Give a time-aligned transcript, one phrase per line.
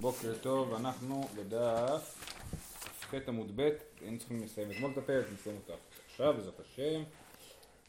[0.00, 2.24] בוקר טוב, אנחנו בדף
[3.10, 3.68] כ"ח עמוד ב',
[4.00, 5.72] היינו צריכים לסיים אתמול את הפרק, נסיים אותו
[6.10, 7.02] עכשיו בעזרת השם.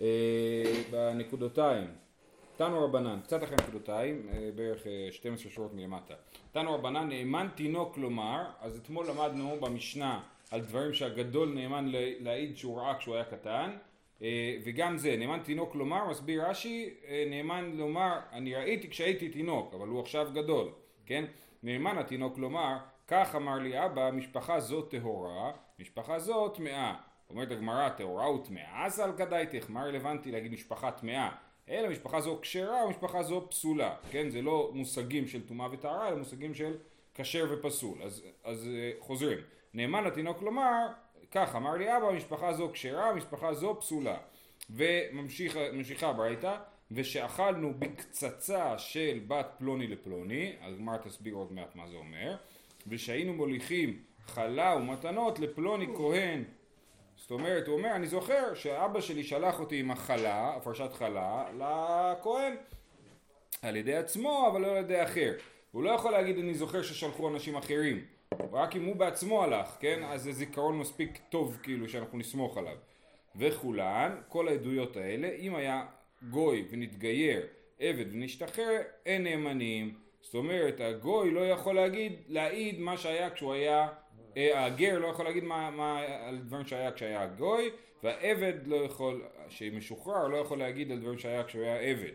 [0.02, 1.88] אה, בנקודותיים,
[2.58, 6.14] תנו רבנן, קצת אחרי נקודותיים, אה, בערך 12 אה, שורות מלמטה.
[6.52, 10.21] תנו רבנן, נאמן תינוק לומר, אז אתמול למדנו במשנה
[10.51, 13.71] על דברים שהגדול נאמן להעיד שהוא ראה כשהוא היה קטן.
[14.63, 16.89] וגם זה, נאמן תינוק לומר, מסביר רש"י,
[17.30, 20.70] נאמן לומר, אני ראיתי כשהייתי תינוק, אבל הוא עכשיו גדול,
[21.05, 21.26] כן?
[21.63, 26.95] נאמן התינוק לומר, כך אמר לי אבא, משפחה זו טהורה, משפחה זו טמאה.
[27.30, 31.30] אומרת הגמרא, טהורה וטמאה, אז על כדאיתך, מה רלוונטי להגיד משפחה טמאה?
[31.70, 34.30] אלא משפחה זו כשרה ומשפחה זו פסולה, כן?
[34.30, 36.77] זה לא מושגים של טומאה וטהרה, אלא מושגים של
[37.14, 38.03] כשר ופסול.
[38.03, 39.38] אז, אז אה, חוזרים.
[39.73, 40.88] נאמן לתינוק לומר,
[41.31, 44.17] כך אמר לי אבא, משפחה זו כשרה, משפחה זו פסולה.
[44.70, 46.58] וממשיכה ברייתא,
[46.92, 52.36] ושאכלנו בקצצה של בת פלוני לפלוני, הגמרא תסביר עוד מעט מה זה אומר,
[52.88, 56.44] ושהיינו מוליכים חלה ומתנות לפלוני כהן.
[57.16, 62.56] זאת אומרת, הוא אומר, אני זוכר שאבא שלי שלח אותי עם החלה, הפרשת חלה, לכהן.
[63.62, 65.34] על ידי עצמו, אבל לא על ידי אחר.
[65.72, 68.06] הוא לא יכול להגיד, אני זוכר ששלחו אנשים אחרים.
[68.52, 70.03] רק אם הוא בעצמו הלך, כן?
[70.03, 72.76] אז זה זיכרון מספיק טוב, כאילו, שאנחנו נסמוך עליו.
[73.36, 75.86] וכולן, כל העדויות האלה, אם היה
[76.30, 77.42] גוי ונתגייר,
[77.80, 79.94] עבד ונשתחרר, אין נאמנים.
[80.22, 83.88] זאת אומרת, הגוי לא יכול להגיד, להעיד מה שהיה כשהוא היה,
[84.38, 87.70] אה, הגר לא יכול להגיד מה, מה על דברים שהיה כשהיה גוי,
[88.03, 92.12] והעבד לא יכול, שמשוחרר, לא יכול להגיד על דברים שהיה כשהוא היה עבד.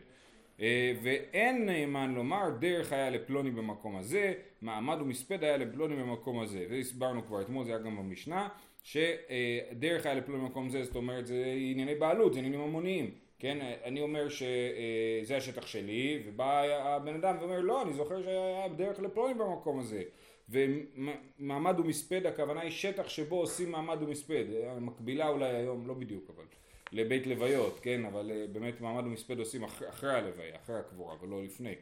[0.60, 4.32] אה, ואין נאמן לומר דרך היה לפלוני במקום הזה,
[4.62, 6.66] מעמד ומספד היה לפלוני במקום הזה.
[6.68, 8.48] זה הסברנו כבר אתמול, זה היה גם במשנה,
[8.82, 13.23] שדרך היה לפלוני במקום הזה, זאת אומרת זה ענייני בעלות, זה עניינים המוניים.
[13.44, 19.00] כן, אני אומר שזה השטח שלי, ובא הבן אדם ואומר לא, אני זוכר שהיה בדרך
[19.00, 20.02] לפלוני במקום הזה.
[20.48, 24.44] ומעמד ומספד, הכוונה היא שטח שבו עושים מעמד ומספד,
[24.80, 26.44] מקבילה אולי היום, לא בדיוק אבל,
[26.92, 31.28] לבית לוויות, כן, אבל אה, באמת מעמד ומספד עושים אחרי, אחרי הלוויה, אחרי הקבורה, אבל
[31.28, 31.74] לא לפני.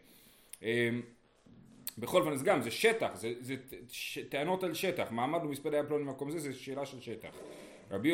[0.62, 1.02] אמ,
[1.98, 3.54] בכל אופן, אז גם, זה שטח, זה, זה
[4.28, 7.34] טענות על שטח, מעמד ומספד היה פלוני במקום הזה, זה שאלה של שטח.
[7.90, 8.12] רבי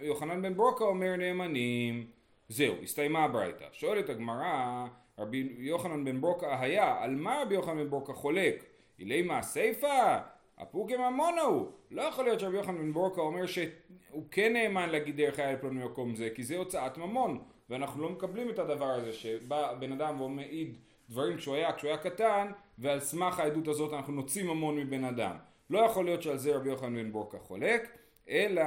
[0.00, 2.06] יוחנן בן ברוקה אומר נאמנים
[2.48, 3.64] זהו, הסתיימה הברייתא.
[3.72, 4.86] שואלת הגמרא,
[5.18, 8.64] רבי יוחנן בן ברוקה היה, על מה רבי יוחנן בן ברוקה חולק?
[8.98, 10.18] אילי מה סיפא?
[10.58, 11.66] הפוקי ממונה הוא.
[11.90, 15.82] לא יכול להיות שרבי יוחנן בן ברוקה אומר שהוא כן נאמן להגיד דרך היה לפלוני
[15.82, 17.44] במקום זה, כי זה הוצאת ממון.
[17.70, 20.76] ואנחנו לא מקבלים את הדבר הזה שבא בן אדם ומעיד
[21.10, 25.36] דברים כשהוא היה, כשהוא היה קטן, ועל סמך העדות הזאת אנחנו נוציא ממון מבן אדם.
[25.70, 27.96] לא יכול להיות שעל זה רבי יוחנן בן ברוקה חולק,
[28.28, 28.62] אלא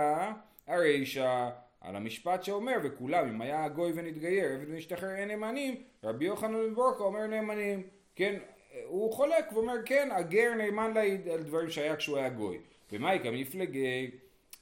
[0.68, 1.50] הרישא
[1.88, 6.74] על המשפט שאומר וכולם אם היה גוי ונתגייר עבד ונשתחרר אין נאמנים רבי יוחנן בן
[6.74, 7.84] ברוקה אומר נאמנים.
[8.16, 8.40] כן
[8.86, 12.58] הוא חולק ואומר כן הגר נאמן להעיד על דברים שהיה כשהוא היה גוי.
[12.92, 14.12] ומה יקם מפלגי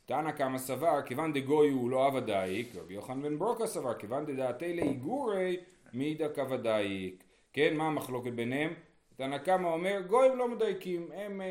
[0.06, 4.76] תנא קמא סבר כיוון דגוי הוא לא אב רבי יוחנן בן ברוקה סבר כיוון דדעתי
[4.76, 5.58] לאיגורי
[5.94, 8.74] מידא כבדייק כן מה המחלוקת ביניהם
[9.16, 11.48] תנא קמא אומר גויים לא מדייקים, הם, אה,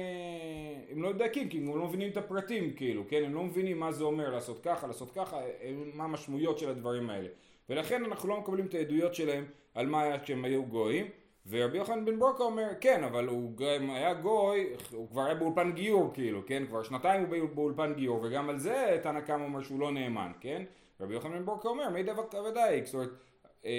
[0.91, 3.23] הם לא מדייקים כי הם לא מבינים את הפרטים כאילו, כן?
[3.25, 7.11] הם לא מבינים מה זה אומר לעשות ככה, לעשות ככה, הם, מה המשמעויות של הדברים
[7.11, 7.29] האלה.
[7.69, 11.07] ולכן אנחנו לא מקבלים את העדויות שלהם על מה היה כשהם היו גויים.
[11.47, 15.73] ורבי יוחנן בן ברוקה אומר, כן, אבל הוא גם היה גוי, הוא כבר היה באולפן
[15.73, 16.67] גיור כאילו, כן?
[16.67, 20.63] כבר שנתיים הוא באולפן גיור, וגם על זה תנא קמא אומר שהוא לא נאמן, כן?
[21.01, 23.11] רבי יוחנן בן ברוקה אומר, מי דבק ודאי, זאת אומרת,
[23.65, 23.71] אה,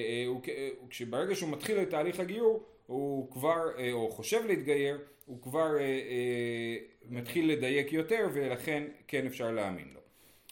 [0.47, 5.78] אה, כשברגע שהוא מתחיל את תהליך הגיור, הוא כבר, אה, או חושב להתגייר, הוא כבר
[5.78, 6.78] אה, אה,
[7.09, 10.00] מתחיל לדייק יותר ולכן כן אפשר להאמין לו.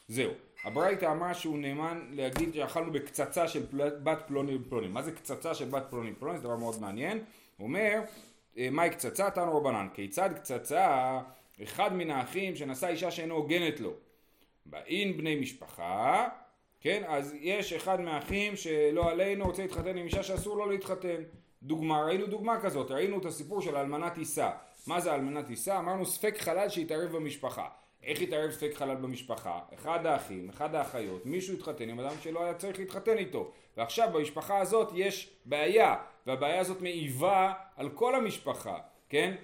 [0.07, 0.31] זהו.
[0.63, 3.65] הברייתא אמרה שהוא נאמן להגיד שאכלנו בקצצה של
[4.03, 4.87] בת פלוני ופלוני.
[4.87, 6.37] מה זה קצצה של בת פלוני ופלוני?
[6.37, 7.17] זה דבר מאוד מעניין.
[7.57, 8.01] הוא אומר,
[8.71, 9.29] מהי קצצה?
[9.29, 9.87] תנו רבנן.
[9.93, 11.19] כיצד קצצה
[11.63, 13.93] אחד מן האחים שנשא אישה שאינו הוגנת לו.
[14.65, 16.27] באין בני משפחה,
[16.81, 17.03] כן?
[17.07, 21.23] אז יש אחד מהאחים שלא עלינו רוצה להתחתן עם אישה שאסור לו להתחתן.
[21.63, 24.49] דוגמה, ראינו דוגמה כזאת, ראינו את הסיפור של אלמנת עיסה.
[24.87, 25.79] מה זה אלמנת עיסה?
[25.79, 27.67] אמרנו ספק חלל שהתערב במשפחה.
[28.03, 29.59] איך התערב ספק חלל במשפחה?
[29.73, 33.51] אחד האחים, אחד האחיות, מישהו התחתן עם אדם שלא היה צריך להתחתן איתו.
[33.77, 35.95] ועכשיו במשפחה הזאת יש בעיה,
[36.27, 38.77] והבעיה הזאת מעיבה על כל המשפחה,
[39.09, 39.35] כן?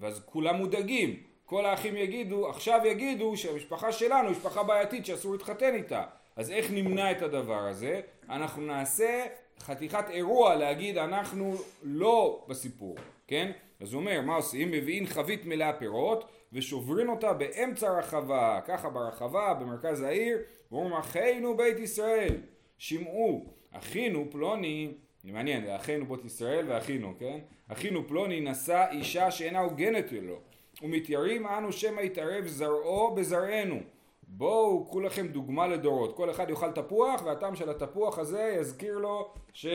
[0.00, 1.22] ואז כולם מודאגים.
[1.44, 6.04] כל האחים יגידו, עכשיו יגידו שהמשפחה שלנו היא משפחה בעייתית שאסור להתחתן איתה.
[6.36, 8.00] אז איך נמנע את הדבר הזה?
[8.28, 9.26] אנחנו נעשה
[9.62, 12.96] חתיכת אירוע להגיד אנחנו לא בסיפור,
[13.26, 13.50] כן?
[13.80, 14.70] אז הוא אומר, מה עושים?
[14.70, 20.38] מביאים חבית מלאה פירות ושוברים אותה באמצע הרחבה, ככה ברחבה, במרכז העיר,
[20.72, 22.36] ואומרים אחינו בית ישראל,
[22.78, 24.92] שמעו, אחינו פלוני
[25.24, 27.38] מעניין, אחינו בות ישראל ואחינו, כן?
[27.68, 30.40] אחינו פלוני נשא אישה שאינה הוגנת לו,
[30.82, 33.80] ומתיירים אנו שמא יתערב זרעו בזרענו.
[34.28, 36.16] בואו, קחו לכם דוגמה לדורות.
[36.16, 39.66] כל אחד יאכל תפוח, והטעם של התפוח הזה יזכיר לו ש...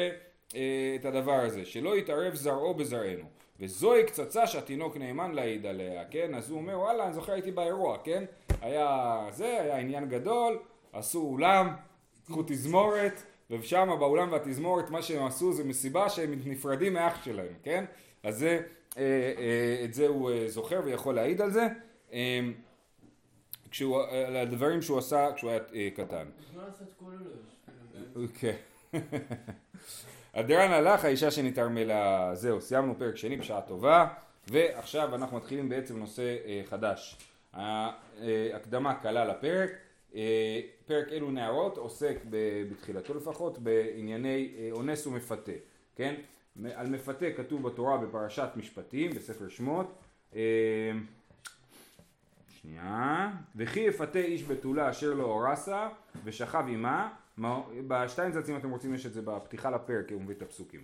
[0.56, 3.24] אה, את הדבר הזה, שלא יתערב זרעו בזרענו.
[3.60, 6.36] וזוהי קצצה שהתינוק נאמן להעיד עליה, כן?
[6.36, 8.24] אז הוא אומר, וואלה, אני זוכר הייתי באירוע, כן?
[8.62, 10.60] היה זה, היה עניין גדול,
[10.94, 11.70] עשו אולם,
[12.26, 17.86] קחו תזמורת, ושם באולם והתזמורת מה שהם עשו זה מסיבה שהם נפרדים מאח שלהם, כן?
[18.24, 18.60] אז זה,
[18.98, 19.04] אה,
[19.38, 21.68] אה, את זה הוא אה, זוכר ויכול להעיד על זה.
[22.14, 22.40] אה,
[23.74, 26.26] כשהוא, על הדברים שהוא עשה כשהוא היה אה, קטן.
[28.40, 28.56] כן.
[30.34, 34.08] הדרן הלך האישה שנתערמלה, זהו, סיימנו פרק שני בשעה טובה,
[34.48, 37.18] ועכשיו אנחנו מתחילים בעצם נושא אה, חדש.
[37.54, 39.70] ההקדמה קלה לפרק,
[40.16, 45.52] אה, פרק אלו נערות עוסק בתחילתו לפחות בענייני אה, אונס ומפתה,
[45.96, 46.16] כן?
[46.76, 49.94] על מפתה כתוב בתורה בפרשת משפטים בספר שמות
[50.36, 50.42] אה,
[52.64, 53.32] שנייה.
[53.56, 55.90] וכי יפתה איש בתולה אשר לא אורסה
[56.24, 57.10] ושכב עמה
[57.88, 60.82] בשטיינזץ אם אתם רוצים יש את זה בפתיחה לפרק הוא מביא את הפסוקים.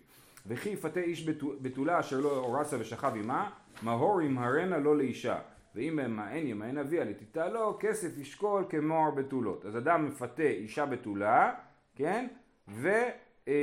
[0.47, 1.29] וכי יפתה איש
[1.61, 3.49] בתולה אשר לא אורסה ושכב עמה
[3.81, 5.39] מהור ימהרנה לו לאישה.
[5.75, 11.53] ואם ימאן ימאן אביה לתיתה לו כסף ישקול כמוהר בתולות אז אדם מפתה אישה בתולה
[11.95, 12.27] כן?
[12.67, 12.87] ו...
[12.87, 13.03] אה,
[13.47, 13.53] אה,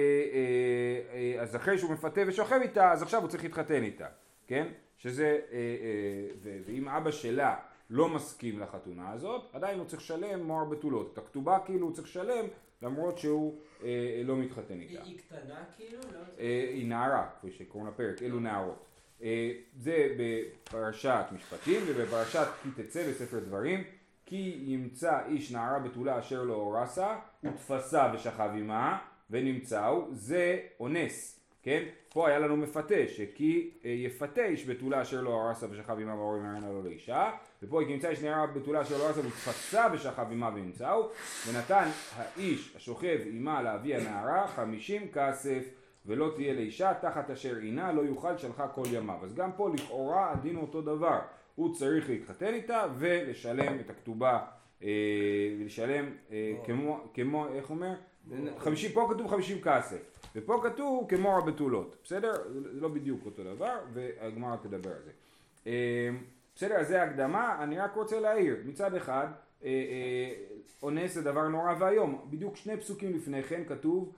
[1.12, 4.06] אה, אז אחרי שהוא מפתה ושוכב איתה אז עכשיו הוא צריך להתחתן איתה
[4.46, 4.66] כן?
[4.98, 5.38] שזה
[6.42, 7.56] ואם אבא שלה
[7.90, 12.08] לא מסכים לחתונה הזאת עדיין הוא צריך לשלם מוהר בתולות את הכתובה כאילו הוא צריך
[12.08, 12.44] לשלם
[12.82, 15.02] למרות שהוא אה, לא מתחתן איתה.
[15.02, 15.98] היא קטנה כאילו?
[16.12, 18.84] לא אה, היא נערה, כפי שקוראים לפרק, אלו נערות.
[19.22, 23.84] אה, זה בפרשת משפטים ובפרשת כי תצא בספר דברים
[24.26, 28.98] כי ימצא איש נערה בתולה אשר לא אורסה ותפסה ושכב עמה
[29.30, 31.35] ונמצאו זה אונס
[31.66, 31.82] כן?
[32.08, 36.42] פה היה לנו מפתה, שכי אה, יפתה איש בתולה אשר לא הרסה ושכב עמה והורים
[36.42, 37.30] ממנה לו לאישה,
[37.62, 41.08] ופה נמצא איש נערה בתולה אשר לא הרסה ותפסה ושכב עמה ונמצאו,
[41.48, 45.68] ונתן האיש השוכב עמה לאבי הנערה חמישים כסף
[46.06, 49.18] ולא תהיה לאישה תחת אשר עינה לא יוכל שלחה כל ימיו.
[49.22, 51.18] אז גם פה לכאורה הדין הוא אותו דבר,
[51.54, 54.38] הוא צריך להתחתן איתה ולשלם את הכתובה,
[54.82, 54.88] אה,
[55.60, 57.94] ולשלם אה, כמו, כמו, איך אומר?
[58.58, 59.98] 50, פה כתוב חמישים כסף.
[60.36, 62.32] ופה כתוב כמו הבתולות, בסדר?
[62.52, 65.10] זה לא בדיוק אותו דבר, והגמרא תדבר על זה.
[65.66, 66.10] אה,
[66.56, 69.26] בסדר, אז זה הקדמה, אני רק רוצה להעיר, מצד אחד,
[69.64, 70.34] אה, אה,
[70.82, 74.12] אונס זה דבר נורא ואיום, בדיוק שני פסוקים לפני כן כתוב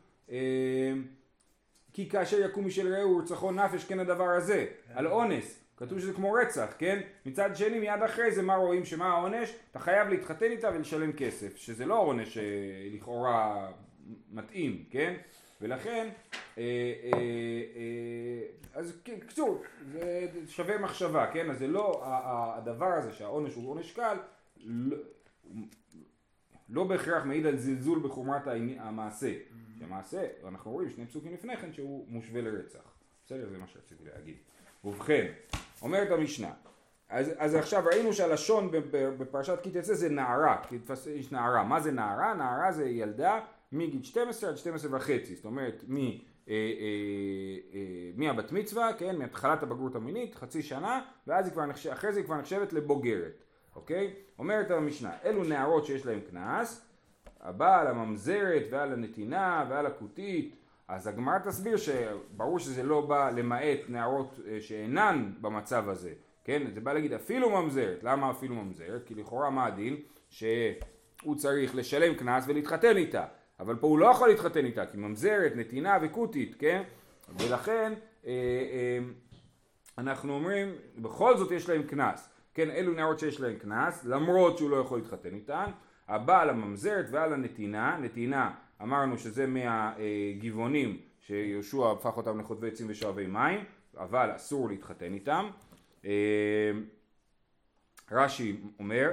[1.92, 6.32] כי כאשר יקום משל רעהו ורצחו נפש כן הדבר הזה, על אונס, כתוב שזה כמו
[6.32, 7.00] רצח, כן?
[7.26, 9.54] מצד שני מיד אחרי זה מה רואים שמה העונש?
[9.70, 12.38] אתה חייב להתחתן איתה ולשלם כסף, שזה לא עונש
[12.94, 13.68] לכאורה
[14.30, 15.14] מתאים, כן?
[15.60, 16.08] ולכן,
[16.58, 16.62] אה,
[17.04, 17.10] אה,
[17.76, 18.42] אה,
[18.74, 19.62] אז קצור,
[19.92, 21.50] זה שווה מחשבה, כן?
[21.50, 22.02] אז זה לא,
[22.56, 24.16] הדבר הזה שהעונש הוא עונש קל,
[24.64, 24.96] לא,
[26.68, 28.42] לא בהכרח מעיד על זלזול בחומרת
[28.78, 29.32] המעשה.
[29.32, 29.84] Mm-hmm.
[29.84, 32.94] המעשה, אנחנו רואים שני פסוקים לפני כן שהוא מושווה לרצח.
[33.26, 33.48] בסדר?
[33.50, 34.36] זה מה שרציתי להגיד.
[34.84, 35.32] ובכן,
[35.82, 36.50] אומרת המשנה,
[37.08, 40.78] אז, אז עכשיו ראינו שהלשון בפרשת כי תצא זה נערה, כי
[41.14, 41.64] יש נערה.
[41.64, 42.34] מה זה נערה?
[42.34, 43.40] נערה זה ילדה
[43.72, 45.96] מגיל 12 עד 12 וחצי, זאת אומרת מ...
[45.96, 46.54] אה, אה,
[47.74, 52.20] אה, מהבת מצווה, כן, מהתחלת הבגרות המינית, חצי שנה, ואז היא כבר נחשבת, אחרי זה
[52.20, 53.44] היא כבר נחשבת לבוגרת,
[53.76, 54.14] אוקיי?
[54.38, 56.86] אומרת המשנה, אלו נערות שיש להן קנס,
[57.40, 60.56] הבעל, הממזרת ועל הנתינה ועל הכותית,
[60.88, 66.12] אז הגמרא תסביר שברור שזה לא בא למעט נערות שאינן במצב הזה,
[66.44, 66.62] כן?
[66.74, 69.04] זה בא להגיד אפילו ממזרת, למה אפילו ממזרת?
[69.06, 69.96] כי לכאורה מה הדין?
[70.30, 73.24] שהוא צריך לשלם קנס ולהתחתן איתה.
[73.60, 76.82] אבל פה הוא לא יכול להתחתן איתה, כי ממזרת, נתינה וכותית, כן?
[77.38, 77.92] ולכן
[78.26, 78.98] אה, אה,
[79.98, 82.28] אנחנו אומרים, בכל זאת יש להם קנס.
[82.54, 85.70] כן, אלו נערות שיש להם קנס, למרות שהוא לא יכול להתחתן איתן.
[86.08, 93.64] הבעל הממזרת ועל הנתינה, נתינה אמרנו שזה מהגבעונים שיהושע הפך אותם לחוטבי עצים ושואבי מים,
[93.96, 95.50] אבל אסור להתחתן איתם.
[96.04, 96.70] אה,
[98.10, 99.10] רש"י אומר,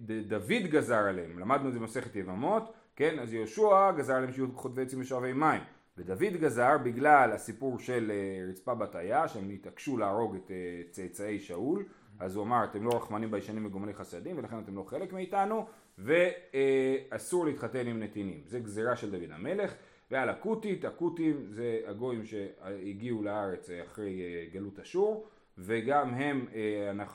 [0.00, 4.82] דוד גזר עליהם, למדנו את זה במסכת יבמות, כן, אז יהושע גזר עליהם שיהיו חוטבי
[4.82, 5.62] עצים ושואבי מים,
[5.98, 11.84] ודוד גזר בגלל הסיפור של אה, רצפה בתאיה, שהם התעקשו להרוג את אה, צאצאי שאול,
[12.18, 15.66] אז הוא אמר אתם לא רחמנים ביישנים וגומלי חסדים ולכן אתם לא חלק מאיתנו,
[15.98, 19.74] ואסור להתחתן עם נתינים, זה גזירה של דוד המלך,
[20.10, 24.20] ועל הכותית, הכותים זה הגויים שהגיעו לארץ אה, אחרי
[24.52, 25.26] גלות אשור,
[25.58, 26.46] וגם הם,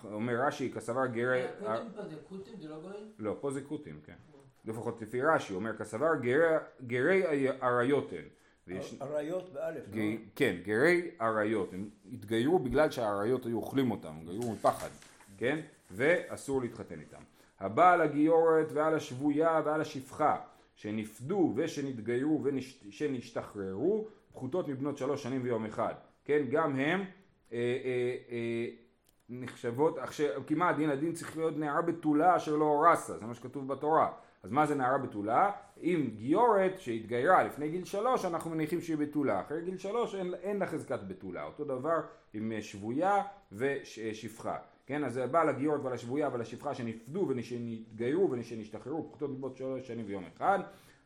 [0.04, 1.44] אומר רש"י, כסבר גרי...
[1.44, 3.12] הכותים פה זה כותים, זה לא גויים?
[3.20, 4.14] לא, פה זה כותים, כן.
[4.66, 6.12] לפחות לפי רש"י, אומר כסבר
[6.88, 7.24] גרי
[7.64, 8.24] אריותן
[8.68, 8.96] ויש...
[9.02, 10.02] אריות באלף, לא?
[10.36, 14.90] כן, גרי אריות, הם התגיירו בגלל שהאריות היו אוכלים אותם, הם גיירו מפחד,
[15.38, 15.60] כן?
[15.92, 17.22] ואסור להתחתן איתם.
[17.60, 20.38] הבא על הגיורת ועל השבויה ועל השפחה,
[20.76, 25.94] שנפדו ושנתגיירו ושנשתחררו, פחותות מבנות שלוש שנים ויום אחד,
[26.26, 26.46] כן?
[26.50, 28.68] גם הם אה, אה, אה,
[29.30, 33.68] נחשבות, עכשיו, כמעט דין הדין צריך להיות נערה בתולה אשר לא אורסה, זה מה שכתוב
[33.68, 34.12] בתורה.
[34.44, 35.52] אז מה זה נערה בתולה?
[35.82, 39.42] אם גיורת שהתגיירה לפני גיל שלוש, אנחנו מניחים שהיא בתולה.
[39.42, 41.44] אחרי גיל שלוש אין, אין לה חזקת בתולה.
[41.44, 42.02] אותו דבר
[42.34, 44.58] עם אה, שבויה ושפחה.
[44.86, 50.24] כן, אז זה בא לגיורת ולשבויה ולשפחה שנפדו ושנתגיירו ושנשתחררו, פחותות מבות שלוש שנים ויום
[50.36, 50.60] אחד.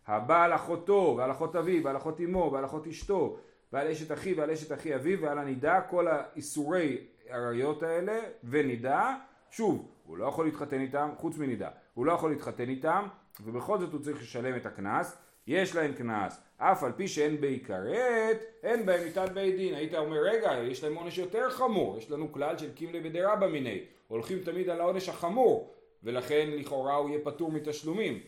[0.08, 3.38] הבא על אחותו ועל אחות אביו ועל אחות אמו ועל אחות אשתו
[3.74, 6.98] ועל אשת אחי ועל אשת אחי אביו ועל הנידה, כל האיסורי
[7.28, 9.16] עריות האלה ונידה,
[9.52, 13.08] שוב, הוא לא יכול להתחתן איתם, חוץ מנידה, הוא לא יכול להתחתן איתם
[13.44, 15.18] ובכל זאת הוא צריך לשלם את הקנס,
[15.48, 19.74] יש להם קנס, אף על פי שאין בי כרת, אין בהם מיתת בית דין.
[19.74, 23.80] היית אומר, רגע, יש להם עונש יותר חמור, יש לנו כלל של קימלי בדרבא מיני,
[24.08, 28.20] הולכים תמיד על העונש החמור, ולכן לכאורה הוא יהיה פטור מתשלומים.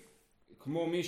[0.59, 1.01] כמו מי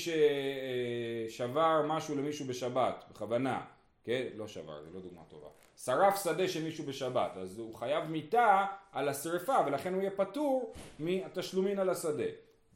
[1.30, 3.62] ששבר משהו למישהו בשבת, בכוונה,
[4.08, 4.28] כן?
[4.36, 5.48] לא שבר, זה לא דוגמה טובה.
[5.78, 10.74] שרף שדה של מישהו בשבת, אז הוא חייב מיתה על השרפה, ולכן הוא יהיה פטור
[11.00, 12.24] מהתשלומין על השדה.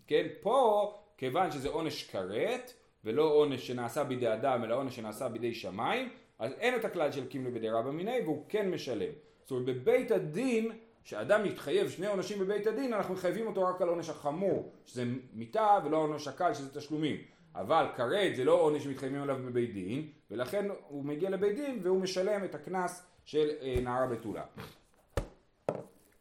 [0.07, 0.27] כן?
[0.41, 2.73] פה, כיוון שזה עונש כרת,
[3.03, 6.09] ולא עונש שנעשה בידי אדם, אלא עונש שנעשה בידי שמיים,
[6.39, 9.11] אז אין את הכלל של קימלי בדירה במיניה, והוא כן משלם.
[9.41, 10.71] זאת אומרת, בבית הדין,
[11.03, 15.79] שאדם מתחייב שני עונשים בבית הדין, אנחנו מחייבים אותו רק על עונש החמור, שזה מיתה,
[15.85, 17.17] ולא העונש הקל, שזה תשלומים.
[17.55, 22.01] אבל כרת זה לא עונש שמתחייבים עליו בבית דין, ולכן הוא מגיע לבית דין והוא
[22.01, 24.43] משלם את הקנס של אה, נערה בתולה.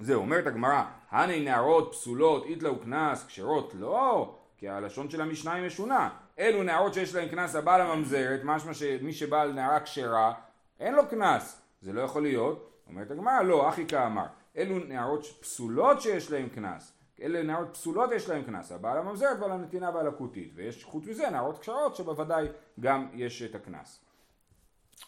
[0.00, 5.66] זהו, אומרת הגמרא, הני נערות פסולות, איתלאו קנס, כשרות לא, כי הלשון של המשנה היא
[5.66, 6.10] משונה.
[6.38, 10.32] אלו נערות שיש להן קנס הבעל הממזרת, משמע שמי שבא על נערה כשרה,
[10.80, 11.62] אין לו קנס.
[11.80, 12.70] זה לא יכול להיות.
[12.88, 14.26] אומרת הגמרא, לא, אחי כאמר.
[14.56, 16.99] אלו נערות פסולות שיש להן קנס.
[17.22, 20.52] אלה נערות פסולות יש להן קנס, הבעל הממזרת ועל הנתינה ועל הכותית.
[20.54, 22.46] ויש חוץ מזה נערות כשרות שבוודאי
[22.80, 24.04] גם יש את הקנס.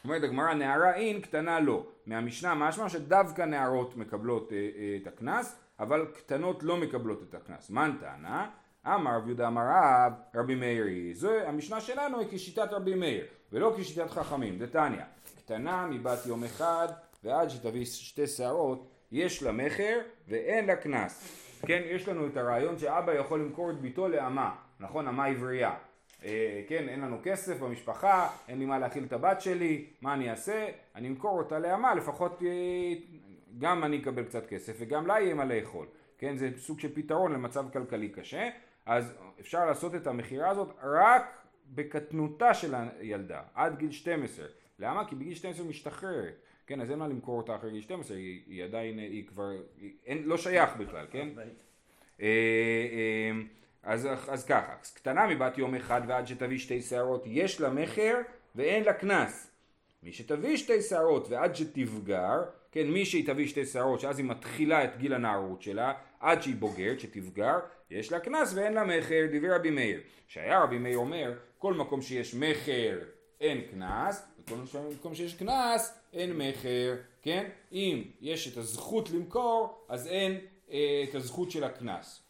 [0.05, 1.87] אומרת הגמרא נערה אין קטנה לא.
[2.07, 7.71] מהמשנה משמע שדווקא נערות מקבלות אה, אה, את הקנס, אבל קטנות לא מקבלות את הקנס.
[7.71, 8.51] מה טענה?
[8.87, 11.15] אמר רב יהודה אמר רב רבי מאירי.
[11.15, 14.59] זו המשנה שלנו היא כשיטת רבי מאיר, ולא כשיטת חכמים.
[14.59, 15.03] דתניא,
[15.39, 16.89] קטנה מבת יום אחד
[17.25, 21.42] ועד שתביא שתי שערות, יש לה מכר ואין לה קנס.
[21.67, 25.75] כן, יש לנו את הרעיון שאבא יכול למכור את ביתו לאמה, נכון, אמה עברייה.
[26.25, 30.31] אה, כן, אין לנו כסף במשפחה, אין לי מה להאכיל את הבת שלי, מה אני
[30.31, 30.69] אעשה?
[30.95, 32.49] אני אמכור אותה לאמה, לפחות אה,
[33.59, 35.87] גם אני אקבל קצת כסף וגם לה יהיה מה לאכול.
[36.19, 38.49] כן, זה סוג של פתרון למצב כלכלי קשה,
[38.87, 44.47] אז אפשר לעשות את המכירה הזאת רק בקטנותה של הילדה, עד גיל 12.
[44.79, 45.09] למה?
[45.09, 46.35] כי בגיל 12 משתחררת.
[46.67, 49.51] כן, אז אין מה למכור אותה אחרי גיל 12, היא, היא עדיין, היא כבר,
[49.81, 51.29] היא, אין, לא שייך בכלל, כן?
[52.21, 53.41] אה, אה,
[53.83, 58.15] אז, אז ככה, קטנה מבת יום אחד ועד שתביא שתי שערות יש לה מכר
[58.55, 59.51] ואין לה קנס.
[60.03, 62.43] מי שתביא שתי שערות ועד שתבגר,
[62.73, 66.57] כן, מי שהיא תביא שתי שערות שאז היא מתחילה את גיל הנערות שלה, עד שהיא
[66.57, 67.59] בוגרת, שתבגר,
[67.91, 70.01] יש לה קנס ואין לה מכר, דיבר רבי מאיר.
[70.29, 72.99] שהיה רבי מאיר אומר, כל מקום שיש מכר
[73.41, 77.49] אין קנס, וכל מקום שיש קנס אין מכר, כן?
[77.73, 80.39] אם יש את הזכות למכור, אז אין
[80.71, 82.23] אה, את הזכות של הקנס.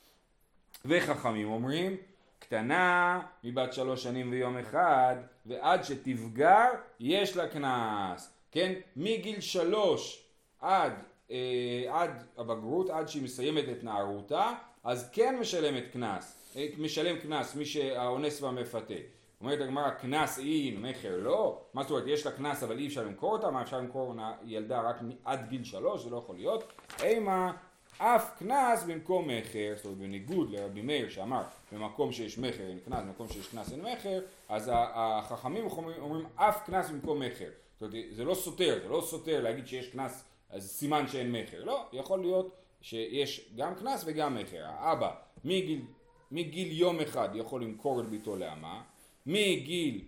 [0.84, 1.96] וחכמים אומרים,
[2.38, 5.16] קטנה מבת שלוש שנים ויום אחד,
[5.46, 6.68] ועד שתבגר
[7.00, 8.72] יש לה קנס, כן?
[8.96, 10.24] מגיל שלוש
[10.60, 10.92] עד,
[11.30, 14.52] אה, עד הבגרות, עד שהיא מסיימת את נערותה,
[14.84, 18.94] אז כן משלמת קנס, אה, משלם קנס מי שהאונס והמפתה.
[19.42, 21.60] אומרת הגמרא, קנס אין, מכר לא?
[21.74, 23.50] מה זאת אומרת, יש לה קנס אבל אי אפשר למכור אותה?
[23.50, 26.04] מה אפשר למכור ילדה רק עד גיל שלוש?
[26.04, 26.72] זה לא יכול להיות.
[27.02, 27.52] אימה,
[27.98, 33.04] אף קנס במקום מכר, זאת אומרת בניגוד לרבי מאיר שאמר במקום שיש מכר אין קנס,
[33.04, 35.66] במקום שיש קנס אין מכר, אז החכמים
[35.98, 37.48] אומרים אף קנס במקום מכר.
[37.80, 41.64] זאת אומרת, זה לא סותר, זה לא סותר להגיד שיש קנס, אז סימן שאין מכר.
[41.64, 44.64] לא, יכול להיות שיש גם קנס וגם מכר.
[44.64, 45.10] האבא
[45.44, 45.82] מגיל,
[46.30, 48.82] מגיל יום אחד יכול למכור את ביתו לאמה,
[49.26, 50.04] מגיל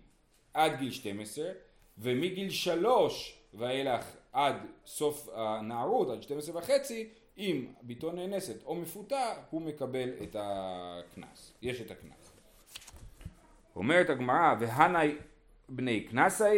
[0.55, 1.45] עד גיל 12
[1.99, 4.57] ומגיל שלוש ואילך עד
[4.87, 11.53] סוף הנערות, עד 12 וחצי, אם ביתו נאנסת או מפותה, הוא מקבל את הקנס.
[11.63, 12.33] יש את הקנס.
[13.77, 15.15] אומרת הגמרא, והנאי
[15.69, 16.53] בני קנסה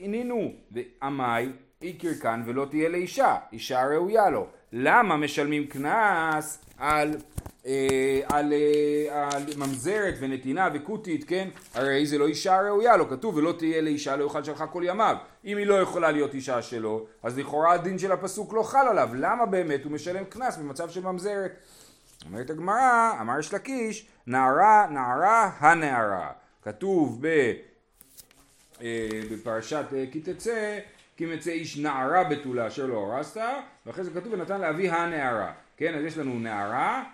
[0.00, 4.46] הנינו, ועמי איקר כאן ולא תהיה לאישה, אישה ראויה לו.
[4.72, 7.16] למה משלמים קנס על
[7.64, 11.48] על, אה, על ממזרת ונתינה וכותית, כן?
[11.74, 15.16] הרי זה לא אישה ראויה לו, כתוב ולא תהיה לאישה לא יאכל שלך כל ימיו.
[15.44, 19.08] אם היא לא יכולה להיות אישה שלו, אז לכאורה הדין של הפסוק לא חל עליו.
[19.14, 21.52] למה באמת הוא משלם קנס במצב של ממזרת?
[22.26, 26.30] אומרת הגמרא, אמר יש לקיש, נערה, נערה, הנערה.
[26.62, 27.52] כתוב ב,
[28.82, 30.78] אה, בפרשת אה, כי תצא,
[31.16, 33.40] כי מצא איש נערה בתולה אשר לא הרסת,
[33.86, 35.52] ואחרי זה כתוב ונתן לאבי הנערה.
[35.76, 37.04] כן, אז יש לנו נערה,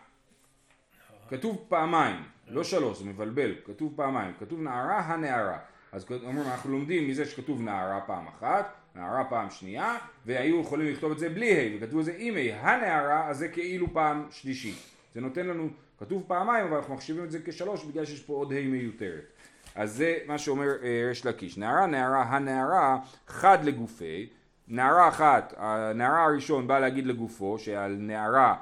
[1.28, 2.16] כתוב פעמיים,
[2.48, 5.58] לא שלוש, זה מבלבל, כתוב פעמיים, כתוב נערה הנערה.
[5.92, 11.12] אז אומרים, אנחנו לומדים מזה שכתוב נערה פעם אחת, נערה פעם שנייה, והיו יכולים לכתוב
[11.12, 14.78] את זה בלי ה' וכתבו את זה עם ה', הנערה, אז זה כאילו פעם שלישית.
[15.14, 15.68] זה נותן לנו,
[15.98, 19.24] כתוב פעמיים, אבל אנחנו מחשיבים את זה כשלוש בגלל שיש פה עוד ה' מיותרת.
[19.74, 21.58] אז זה מה שאומר אה, ריש לקיש.
[21.58, 24.28] נערה, נערה, הנערה, חד לגופי.
[24.68, 28.54] נערה אחת, הנערה הראשון בא להגיד לגופו שעל נערה,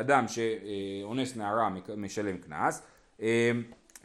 [0.00, 2.82] אדם שאונס נערה משלם קנס.
[3.22, 3.50] אה,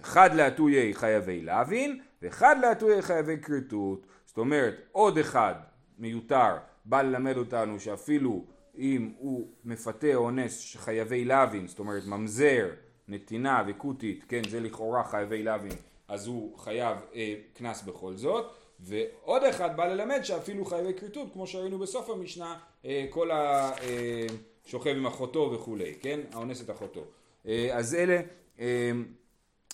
[0.04, 4.08] חד להטויי חייבי להבין, וחד להטויי חייבי כריתות.
[4.26, 5.56] זאת אומרת, עוד אחד
[6.00, 8.46] מיותר בא ללמד אותנו שאפילו
[8.78, 12.70] אם הוא מפתה או אונס חייבי להבין, זאת אומרת ממזר,
[13.08, 15.78] נתינה וכותית, כן, זה לכאורה חייבי להבין,
[16.08, 18.52] אז הוא חייב אה, קנס בכל זאת,
[18.84, 24.96] ועוד אחד בא ללמד שאפילו חייבי כריתות, כמו שראינו בסוף המשנה, אה, כל השוכב אה,
[24.96, 27.06] עם אחותו וכולי, כן, האונס את אחותו.
[27.48, 28.22] אה, אז אלה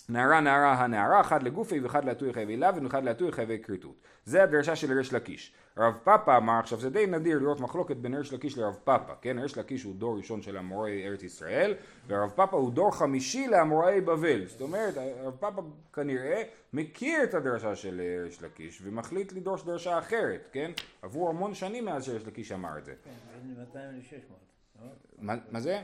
[0.08, 3.94] נערה נערה הנערה, אחד לגופי ואחד להטוי חייבי להבין ואחד להטוי חייבי כריתות.
[4.24, 5.52] זה הדרשה של ריש לקיש.
[5.76, 9.38] רב פאפה אמר, עכשיו זה די נדיר לראות מחלוקת בין ריש לקיש לרב פאפה, כן?
[9.38, 11.74] ריש לקיש הוא דור ראשון של אמוראי ארץ ישראל,
[12.06, 14.46] ורב פאפה הוא דור חמישי לאמוראי בבל.
[14.46, 15.62] זאת אומרת, רב פאפה
[15.92, 20.70] כנראה מכיר את הדרשה של ריש לקיש, ומחליט לדרוש דרשה אחרת, כן?
[21.02, 22.94] עברו המון שנים מאז שריש לקיש אמר את זה.
[23.04, 23.10] כן,
[23.42, 25.24] בין 200 ל-600.
[25.50, 25.82] מה זה?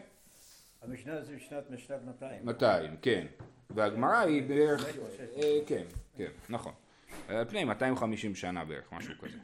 [0.83, 2.47] המשנה זה שנת משנת 200.
[2.47, 3.27] 200, כן.
[3.71, 4.87] והגמרא היא בערך,
[5.43, 5.85] אה, כן,
[6.17, 6.73] כן, נכון.
[7.29, 9.39] על פני 250 שנה בערך, משהו כזה.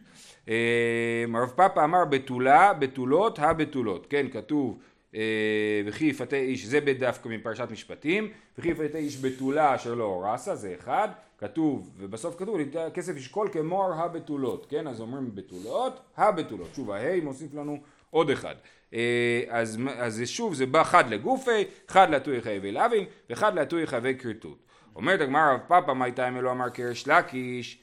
[0.49, 4.79] אה, רב פאפה אמר בתולה, בתולות, הבתולות, כן, כתוב
[5.15, 10.55] אה, וכי יפתה איש, זה דווקא מפרשת משפטים, וכי יפתה איש בתולה אשר לא הורסה,
[10.55, 12.59] זה אחד, כתוב, ובסוף כתוב,
[12.95, 17.79] כסף ישקול כמו הבתולות, כן, אז אומרים בתולות, הבתולות, שוב ההי מוסיף לנו
[18.11, 18.55] עוד אחד.
[19.49, 24.59] אז, אז שוב זה בא חד לגופי, חד להטוי חייבי להבין, וחד להטוי חייבי כריתות.
[24.97, 27.79] אומרת הגמרא רב פאפא איתה אם לא אמר כריש לקיש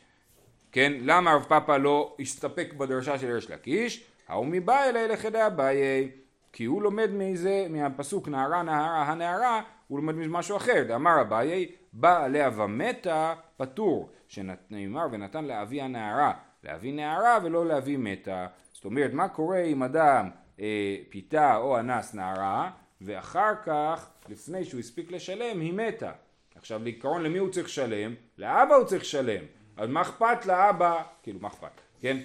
[0.72, 0.94] כן?
[1.02, 4.06] למה רב פאפא לא הסתפק בדרשה של ריש לקיש?
[4.28, 6.12] ההוא מבא אלי לכדי אביי.
[6.54, 10.96] כי הוא לומד מזה מהפסוק נערה נערה הנערה הוא לומד מזה משהו אחר.
[10.96, 18.48] אמר אביי בא עליה ומתה פטור שנאמר ונתן לאבי הנערה לאבי נערה ולא לאבי מתה.
[18.74, 20.30] זאת אומרת מה קורה אם אדם
[20.60, 22.72] אה, פיתה או אנס נערה?
[23.02, 26.12] ואחר כך לפני שהוא הספיק לשלם היא מתה.
[26.56, 28.16] עכשיו לעיקרון למי הוא צריך לשלם?
[28.38, 29.44] לאבא הוא צריך לשלם.
[29.80, 32.18] אז מה אכפת לאבא, כאילו מה אכפת, כן?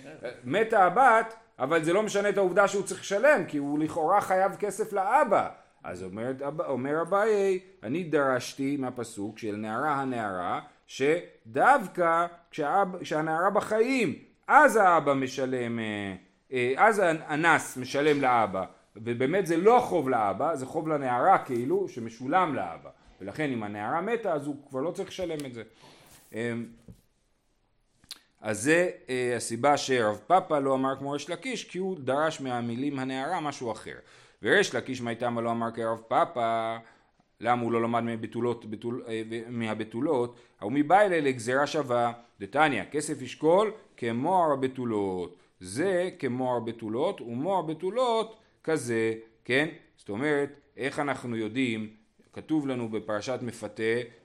[0.45, 4.57] מתה הבת, אבל זה לא משנה את העובדה שהוא צריך לשלם, כי הוא לכאורה חייב
[4.57, 5.49] כסף לאבא.
[5.85, 14.15] אז אומרת, אומר אביי, אני דרשתי מהפסוק של נערה הנערה, שדווקא כשהאב, כשהנערה בחיים,
[14.49, 16.15] אז האבא משלם, אה,
[16.53, 18.65] אה, אז האנס משלם לאבא.
[18.97, 22.91] ובאמת זה לא חוב לאבא, זה חוב לנערה כאילו, שמשולם לאבא.
[23.21, 25.63] ולכן אם הנערה מתה אז הוא כבר לא צריך לשלם את זה.
[28.45, 32.99] אז זה אה, הסיבה שרב פאפה לא אמר כמו ריש לקיש כי הוא דרש מהמילים
[32.99, 33.95] הנערה משהו אחר.
[34.43, 36.77] וריש לקיש מה איתם לא אמר כרב פאפה
[37.41, 40.37] למה הוא לא למד מבתולות, בתול, אה, מהבתולות?
[40.63, 45.37] אלה לגזירה שווה, דתניא, כסף ישקול כמו הבתולות.
[45.61, 49.69] זה כמו הבתולות ומו הבתולות כזה, כן?
[49.97, 51.89] זאת אומרת, איך אנחנו יודעים
[52.33, 53.83] כתוב לנו בפרשת מפתה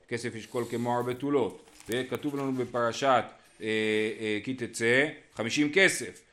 [0.07, 3.23] כסף ישקול כמו הרבה תולות וכתוב לנו בפרשת
[4.43, 6.29] כי תצא חמישים כסף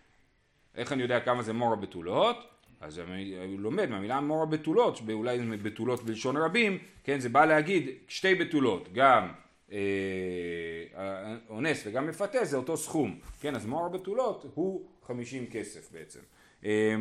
[0.76, 2.36] איך אני יודע כמה זה מורה בתולות?
[2.80, 7.88] אז אני לומד מהמילה מורה בתולות, שאולי זה בתולות בלשון רבים, כן, זה בא להגיד
[8.08, 9.32] שתי בתולות, גם
[9.72, 16.20] אה, אונס וגם מפתה זה אותו סכום, כן, אז מורה בתולות הוא חמישים כסף בעצם.
[16.64, 16.94] אה,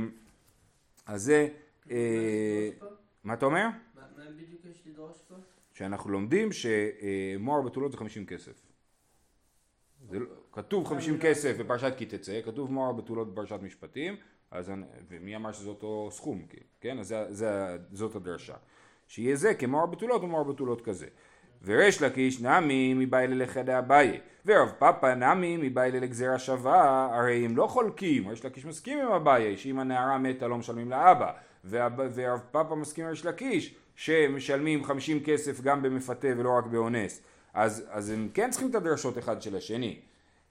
[1.05, 1.47] אז זה,
[1.91, 2.69] אה,
[3.23, 3.67] מה אתה אומר?
[3.95, 4.03] מה
[4.37, 5.35] בדיוק יש לדרוש פה?
[5.73, 8.64] שאנחנו לומדים שמוהר בתולות זה 50 כסף.
[10.09, 14.15] זה לא, כתוב 50 כסף בפרשת כי תצא, כתוב מוהר בתולות בפרשת משפטים,
[14.51, 14.71] אז,
[15.09, 16.45] ומי אמר שזה אותו סכום,
[16.81, 16.99] כן?
[16.99, 18.55] אז זה, זה, זאת הדרשה.
[19.07, 21.07] שיהיה זה כמוהר בתולות ומוהר בתולות כזה.
[21.63, 27.67] וריש לקיש נמי מבאי ללכדי אביי, ורב פאפא נמי מבאי לגזירה שווה, הרי הם לא
[27.67, 31.31] חולקים, ריש לקיש מסכים עם אביי, שאם הנערה מתה לא משלמים לאבא,
[31.63, 37.21] והרב פאפה מסכים עם ריש לקיש שמשלמים 50 כסף גם במפתה ולא רק באונס
[37.55, 39.95] אז, אז הם כן צריכים את הדרשות אחד של השני.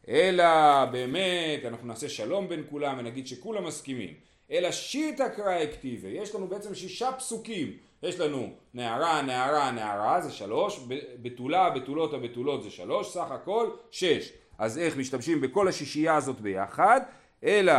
[0.09, 4.15] אלא באמת אנחנו נעשה שלום בין כולם ונגיד שכולם מסכימים.
[4.51, 7.73] אלא שיטא קרא אקטיבי יש לנו בעצם שישה פסוקים.
[8.03, 10.81] יש לנו נערה, נערה, נערה זה שלוש,
[11.23, 14.33] בתולה, בתולות, הבתולות זה שלוש, סך הכל שש.
[14.59, 17.01] אז איך משתמשים בכל השישייה הזאת ביחד?
[17.45, 17.73] אלא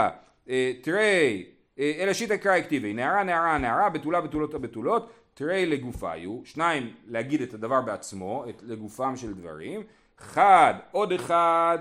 [0.49, 1.45] אה, תרי,
[1.79, 7.41] אה, אלא שיטא קרא אקטיבי, נערה, נערה, נערה, בתולה, בתולות, הבתולות, תרי לגופיו, שניים להגיד
[7.41, 9.83] את הדבר בעצמו, את, לגופם של דברים,
[10.17, 11.77] חד, עוד אחד,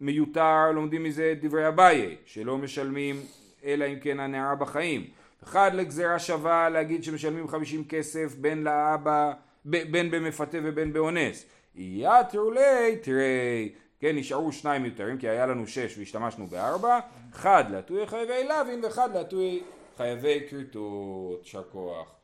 [0.00, 3.16] מיותר, לומדים מזה את דברי אביי, שלא משלמים
[3.64, 5.06] אלא אם כן הנערה בחיים.
[5.44, 9.32] אחד לגזירה שווה להגיד שמשלמים 50 כסף בין לאבא,
[9.64, 11.46] ב- בין במפתה ובין באונס.
[11.74, 16.98] יתרו לי תראי, כן נשארו שניים מיותרים כי היה לנו שש והשתמשנו בארבע,
[17.32, 19.62] אחד להטוי חייבי לוין ואחד להטוי
[19.96, 22.19] חייבי כריתות, יישר כוח.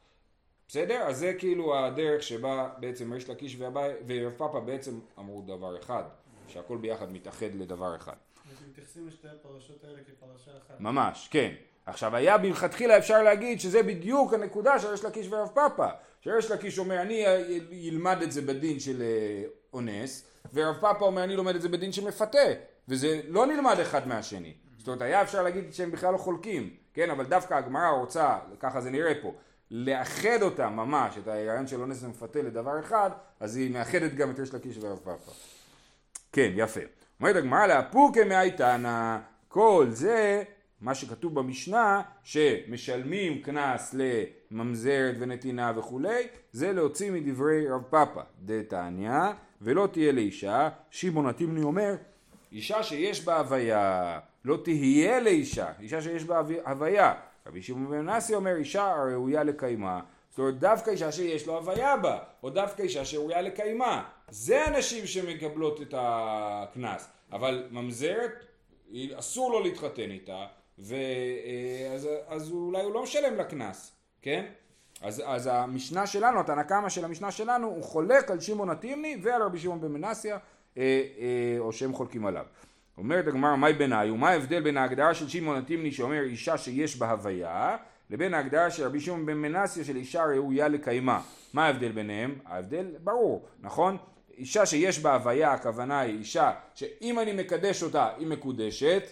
[0.69, 1.03] בסדר?
[1.03, 3.57] אז זה כאילו הדרך שבה בעצם ריש לקיש
[4.07, 6.03] ורב פאפה בעצם אמרו דבר אחד,
[6.49, 8.13] שהכל ביחד מתאחד לדבר אחד.
[8.53, 10.81] אז מתייחסים לשתי הפרשות האלה כפרשה אחת.
[10.81, 11.53] ממש, כן.
[11.87, 15.89] עכשיו היה מלכתחילה אפשר להגיד שזה בדיוק הנקודה של ריש לקיש ורב פאפה.
[16.21, 17.25] שריש לקיש אומר אני
[17.89, 20.25] אלמד את זה בדין של אה, אונס,
[20.55, 22.39] ורב פאפה אומר אני לומד את זה בדין של מפתה.
[22.89, 24.55] וזה לא נלמד אחד מהשני.
[24.79, 27.11] זאת אומרת היה אפשר להגיד שהם בכלל לא חולקים, כן?
[27.11, 29.35] אבל דווקא הגמרא רוצה, ככה זה נראה פה,
[29.71, 34.39] לאחד אותם ממש, את הרעיון של אונס ומפתה לדבר אחד, אז היא מאחדת גם את
[34.39, 35.33] ריש לקיש ורב פאפה.
[36.33, 36.81] כן, יפה.
[37.21, 40.43] אומרת הגמרא לאפוקי מאיתנא, כל זה,
[40.81, 48.21] מה שכתוב במשנה, שמשלמים קנס לממזרת ונתינה וכולי, זה להוציא מדברי רב פאפה.
[48.45, 49.11] דתניא,
[49.63, 51.95] ולא תהיה לאישה, שמעון התימני אומר,
[52.53, 57.15] אישה שיש בה הוויה, לא תהיה לאישה, אישה שיש בה הוויה.
[57.47, 60.01] רבי שמעון בן מנסי אומר, אישה הראויה לקיימה.
[60.31, 64.05] זאת אומרת, דווקא אישה שיש לו הוויה בה, או דווקא אישה שראויה לקיימה.
[64.31, 67.09] זה הנשים שמקבלות את הקנס.
[67.33, 68.45] אבל ממזרת,
[69.15, 70.47] אסור לו להתחתן איתה,
[70.79, 74.45] ואז אז אולי הוא לא משלם לה קנס, כן?
[75.03, 79.43] אז, אז המשנה שלנו, התנא קמא של המשנה שלנו, הוא חולק על שמעון התימני ועל
[79.43, 80.39] רבי שמעון בן מנסיה,
[80.77, 80.83] אה,
[81.19, 82.47] אה, או שהם חולקים עליו.
[82.99, 87.11] אומרת הגמרא, מהי ביניי, ומה ההבדל בין ההגדרה של שמעון התימני שאומר אישה שיש בה
[87.11, 87.77] הוויה,
[88.11, 91.21] לבין ההגדרה של רבי שמעון בן מנסיה של אישה ראויה לקיימה.
[91.55, 92.35] מה ההבדל ביניהם?
[92.47, 93.97] ההבדל ברור, נכון?
[94.37, 99.03] אישה שיש בה הוויה, הכוונה היא אישה שאם אני מקדש אותה, היא מקודשת,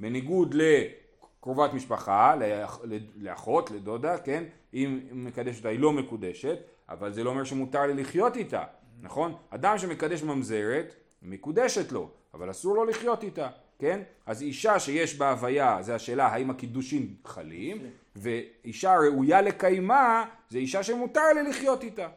[0.00, 2.80] בניגוד לקרובת משפחה, לאח,
[3.16, 4.44] לאחות, לדודה, כן?
[4.74, 8.64] אם היא מקדשת אותה היא לא מקודשת, אבל זה לא אומר שמותר לי לחיות איתה,
[9.02, 9.34] נכון?
[9.50, 14.00] אדם שמקדש ממזרת, מקודשת לו, אבל אסור לו לחיות איתה, כן?
[14.26, 17.78] אז אישה שיש בה הוויה, זה השאלה האם הקידושין חלים,
[18.16, 22.08] ואישה ראויה לקיימה, זה אישה שמותר לי לחיות איתה,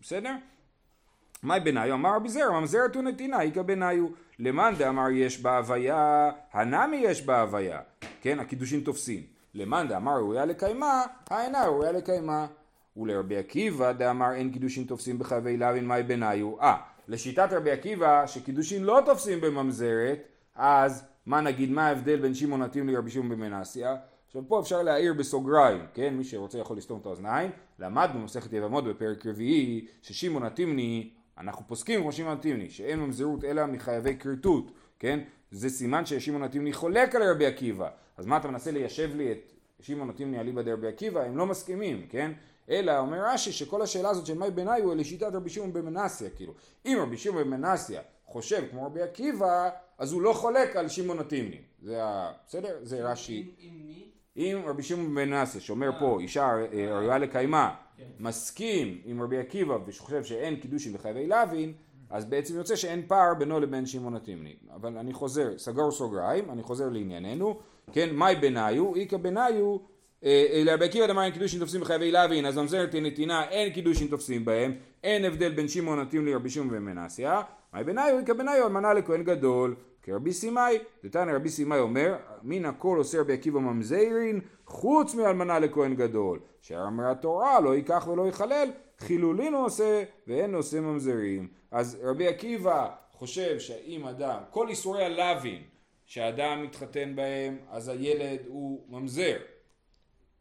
[0.00, 0.34] בסדר?
[1.42, 4.06] מאי בניו אמר רבי זרע ממזרת ונתינה איכא בניו.
[4.38, 7.80] למאן דאמר יש בה הוויה הנמי יש בה הוויה
[8.20, 8.38] כן?
[8.38, 9.22] הקידושין תופסים.
[9.54, 12.46] למאן דאמר ראויה לקיימה האינה ראויה לקיימה.
[12.96, 16.60] ולרבי עקיבא דאמר אין קידושין תופסים בחייבי להבין מאי בניו.
[16.60, 16.76] אה
[17.08, 20.18] לשיטת רבי עקיבא שקידושין לא תופסים בממזרת
[20.54, 24.82] אז מה נגיד מה ההבדל בין שמעון התימני לרבי שמעון בן מנסיה עכשיו פה אפשר
[24.82, 26.14] להעיר בסוגריים, כן?
[26.14, 27.50] מי שרוצה יכול לסתום את האוזניים.
[27.78, 33.66] למדנו במסכת יבמות בפרק רביעי ששמעון התימני, אנחנו פוסקים כמו שמעון התימני, שאין ממזרות אלא
[33.66, 35.20] מחייבי כריתות, כן?
[35.50, 37.88] זה סימן ששמעון התימני חולק על רבי עקיבא.
[38.16, 41.22] אז מה אתה מנסה ליישב לי את שמעון התימני אליבא דרבי עקיבא?
[41.22, 42.32] הם לא מסכימים, כן?
[42.70, 46.30] אלא אומר רש"י שכל השאלה הזאת של מאי ביניי הוא לשיטת רבי שמעון בן מנסיה,
[46.30, 46.52] כאילו.
[46.86, 51.18] אם רבי שמעון בן מנסיה חושב כמו רבי עקיבא, אז הוא לא חולק על שמעון
[51.18, 51.60] התימני.
[51.82, 52.32] זה ה...
[52.46, 52.78] בסדר?
[52.82, 53.38] זה רש"י.
[53.38, 54.08] עם עם מי?
[54.38, 58.04] אם רבי שמעון בן מנסיה שאומר פה אישה אה, ראויה לקיימה כן.
[58.20, 61.72] מסכים עם רבי עקיבא ושחושב שאין קידושין בחייבי לוין
[62.10, 66.62] אז בעצם יוצא שאין פער בינו לבין שמעון התימני אבל אני חוזר סגור סוגריים אני
[66.62, 67.58] חוזר לענייננו
[67.92, 69.76] כן מאי בניו איכא בניו
[70.64, 74.74] לרבי עקיבא דמר אין קידושין תופסים בחייבי לוין אז ממזרת נתינה אין קידושין תופסים בהם
[75.04, 77.42] אין הבדל בין שמעון התימני לרבי שמעון בן מנסיה
[77.74, 79.74] מאי בניו איכא בניו אלמנה לכהן גדול
[80.08, 85.94] כרבי סימאי, דתנא רבי סימאי אומר, מן הכל עושה רבי עקיבא ממזרין, חוץ מאלמנה לכהן
[85.94, 91.48] גדול, שאמרה התורה לא ייקח ולא יחלל, חילולין הוא עושה ואין עושה ממזרים.
[91.70, 95.62] אז רבי עקיבא חושב שאם אדם, כל איסורי הלווין
[96.04, 99.36] שאדם מתחתן בהם, אז הילד הוא ממזר.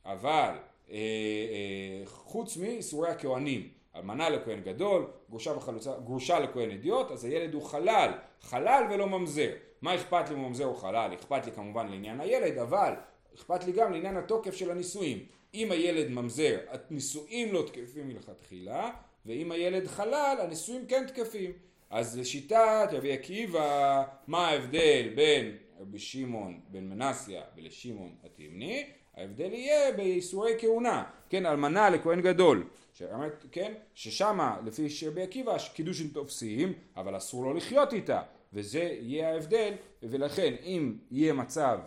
[0.08, 0.52] אבל
[0.91, 7.54] אה, אה, חוץ מאיסורי הכהנים, אלמנה לכהן גדול, גרושה וחלוצה, גרושה לכהן אדיוט, אז הילד
[7.54, 9.52] הוא חלל, חלל ולא ממזר.
[9.82, 11.13] מה אכפת לי אם ממזר או חלל?
[11.13, 12.93] אכפת לי כמובן לעניין הילד, אבל
[13.36, 15.26] אכפת לי גם לעניין התוקף של הנישואים.
[15.54, 16.58] אם הילד ממזר,
[16.89, 18.91] הנישואים לא תקפים מלכתחילה,
[19.26, 21.52] ואם הילד חלל, הנישואים כן תקפים.
[21.89, 28.86] אז לשיטת רבי עקיבא, מה ההבדל בין רבי שמעון בן מנסיה ולשמעון התימני?
[29.17, 36.08] ההבדל יהיה באיסורי כהונה, כן, אלמנה לכהן גדול, שאמת, כן, ששמה לפי רבי עקיבא קידושין
[36.08, 38.21] תופסים, אבל אסור לו לחיות איתה,
[38.53, 41.80] וזה יהיה ההבדל, ולכן אם יהיה מצב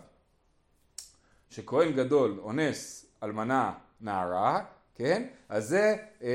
[1.49, 4.63] שכהן גדול אונס אלמנה נערה,
[4.95, 5.27] כן?
[5.49, 6.27] אז זה אה, אה,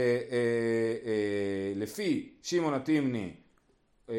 [1.06, 3.35] אה, לפי שמעון התימני,
[4.09, 4.14] אה,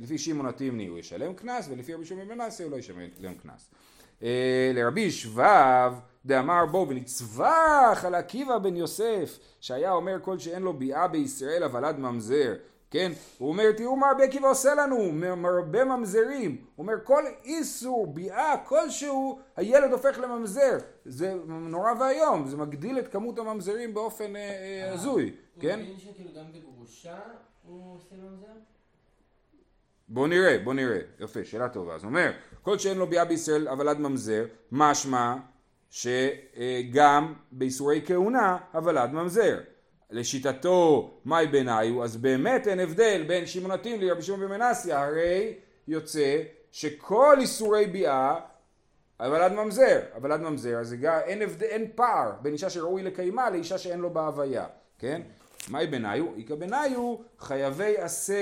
[0.00, 3.70] לפי שמעון התימני הוא ישלם קנס, ולפי רבי שמעון בן הוא לא ישלם קנס.
[4.22, 5.92] אה, לרבי שבב
[6.26, 11.84] דאמר בו ונצבח על עקיבא בן יוסף שהיה אומר כל שאין לו ביאה בישראל אבל
[11.84, 12.54] עד ממזר
[12.90, 13.12] כן?
[13.38, 18.54] הוא אומר תראו מה רבי עקיבא עושה לנו מרבה ממזרים הוא אומר כל איסור ביאה
[18.64, 24.92] כלשהו הילד הופך לממזר זה נורא ואיום זה מגדיל את כמות הממזרים באופן אה, אה,
[24.92, 25.78] הזוי כן?
[25.78, 27.18] הוא מבין שכאילו גם בגרושה
[27.62, 28.75] הוא עושה ממזר?
[30.08, 30.98] בוא נראה, בוא נראה.
[31.20, 31.94] יפה, שאלה טובה.
[31.94, 32.30] אז אומר,
[32.62, 35.34] כל שאין לו ביאה בישראל אבל עד ממזר, משמע
[35.90, 39.58] שגם באיסורי כהונה אבל עד ממזר.
[40.10, 42.04] לשיטתו, מהי בעיניו?
[42.04, 45.54] אז באמת אין הבדל בין שמעון התים לרבי שמעון בן מנסיה, הרי
[45.88, 46.42] יוצא
[46.72, 48.34] שכל איסורי ביאה
[49.20, 51.62] אבל עד ממזר, אבל עד ממזר, אז אין, הבד...
[51.62, 54.66] אין פער בין אישה שראוי לקיימה לאישה שאין לו בה הוויה,
[54.98, 55.22] כן?
[55.68, 56.24] מהי בעיניו?
[56.36, 58.34] איכא בעיניו חייבי עשה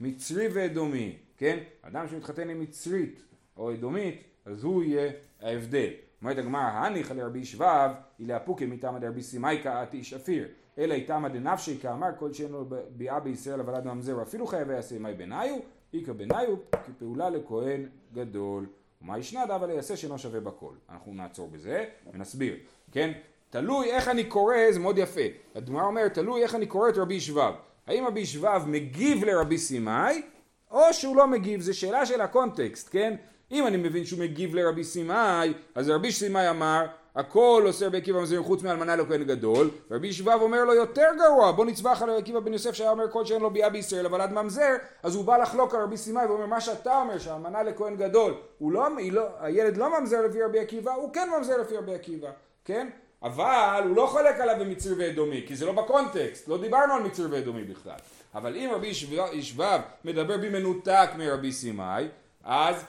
[0.00, 1.58] מצרי ואדומי, כן?
[1.82, 3.22] אדם שמתחתן עם מצרית
[3.56, 5.90] או אדומית, אז הוא יהיה ההבדל.
[6.22, 10.48] אומרת הגמרא, הניחא לרבי שבב, אילאפוקי מתמא דרבי סימייקה עתי שפיר.
[10.78, 12.64] אלא איתמא דנפשי כאמר כל שאין לו
[12.96, 15.56] ביאה בישראל אבל עד ממזר אפילו חייבי עשה מהי בעיניו?
[15.94, 16.56] איכא בעיניו
[16.86, 18.66] כפעולה לכהן גדול.
[19.02, 20.72] ומה ישנה אבל יעשה שאינו שווה בכל.
[20.90, 22.56] אנחנו נעצור בזה ונסביר,
[22.92, 23.12] כן?
[23.50, 25.20] תלוי איך אני קורא, זה מאוד יפה.
[25.54, 27.52] הגמרא אומרת, תלוי איך אני קורא את רבי שבב.
[27.88, 30.22] האם רבי שבב מגיב לרבי סימאי,
[30.70, 33.14] או שהוא לא מגיב, זו שאלה של הקונטקסט, כן?
[33.52, 38.20] אם אני מבין שהוא מגיב לרבי סימאי, אז רבי סימאי אמר, הכל עושה רבי עקיבא
[38.20, 42.18] מזרים חוץ מאלמנה לכהן גדול, ורבי שבב אומר לו יותר גרוע, בוא נצבח על רבי
[42.18, 45.24] עקיבא בן יוסף שהיה אומר כל שאין לו ביאה בישראל אבל עד ממזר, אז הוא
[45.24, 49.76] בא לחלוק על רבי סימאי ואומר מה שאתה אומר שהאלמנה לכהן גדול, לא, לא, הילד
[49.76, 52.28] לא ממזר לפי רבי עקיבא, הוא כן ממזר לפי רבי עקיבא,
[52.64, 52.88] כן?
[53.22, 57.26] אבל הוא לא חולק עליו במצרי ואדומי, כי זה לא בקונטקסט, לא דיברנו על מצרי
[57.26, 57.96] ואדומי בכלל.
[58.34, 58.94] אבל אם רבי
[59.42, 62.08] שבב מדבר במנותק מרבי סימאי,
[62.44, 62.84] אז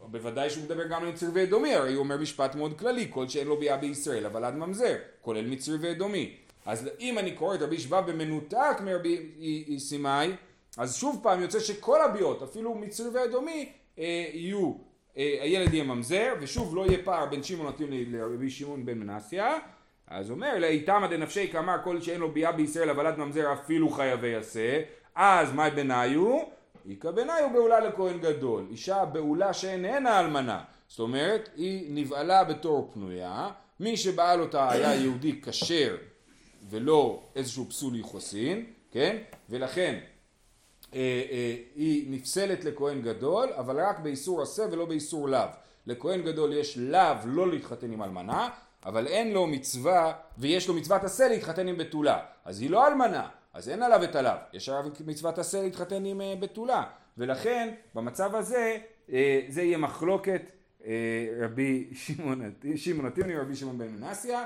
[0.00, 3.46] בוודאי שהוא מדבר גם על מצרי ואדומי, הרי הוא אומר משפט מאוד כללי, כל שאין
[3.46, 6.36] לו ביאה בישראל, אבל עד ממזר, כולל מצרי ואדומי.
[6.66, 9.30] אז אם אני קורא את רבי שבב במנותק מרבי
[9.78, 10.32] סימאי,
[10.78, 14.72] אז שוב פעם יוצא שכל הביאות, אפילו מצרי ואדומי, אה, יהיו,
[15.16, 19.58] הילד יהיה ממזר, ושוב לא יהיה פער בין שמעון נתיב לרבי שמעון בן מנסיה,
[20.06, 24.80] אז אומר, לאיתמא דנפשי כאמר כל שאין לו ביאה בישראל, עד ממזר אפילו חייבי עשה,
[25.14, 26.38] אז מה בעיניו?
[26.90, 33.50] איכא בעיניו בעולה לכהן גדול, אישה בעולה שאיננה אלמנה, זאת אומרת היא נבעלה בתור פנויה,
[33.80, 35.96] מי שבעל אותה היה יהודי כשר
[36.70, 39.16] ולא איזשהו פסול יוחסין, כן?
[39.50, 40.11] ולכן אה, אה,
[41.74, 45.48] היא נפסלת לכהן גדול, אבל רק באיסור עשה ולא באיסור לאו.
[45.86, 48.48] לכהן גדול יש לאו לא להתחתן עם אלמנה,
[48.86, 52.20] אבל אין לו מצווה, ויש לו מצוות עשה להתחתן עם בתולה.
[52.44, 54.36] אז היא לא אלמנה, אז אין עליו את הלאו.
[54.52, 56.84] יש עליו מצוות עשה להתחתן עם אה, בתולה.
[57.18, 58.78] ולכן, במצב הזה,
[59.12, 60.52] אה, זה יהיה מחלוקת
[60.84, 61.90] אה, רבי
[62.76, 64.44] שמעון התימני ורבי שמעון בן מנסיה,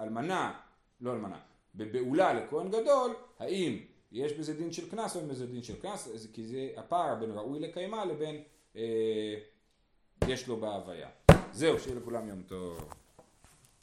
[0.00, 0.52] באלמנה,
[1.00, 1.38] לא אלמנה,
[1.74, 3.78] בבעולה לכהן גדול, האם
[4.14, 7.30] יש בזה דין של קנס או אין בזה דין של קנס, כי זה הפער בין
[7.30, 8.42] ראוי לקיימה לבין
[8.76, 9.34] אה,
[10.28, 11.08] יש לו בהוויה.
[11.52, 12.88] זהו, שיהיה לכולם יום טוב.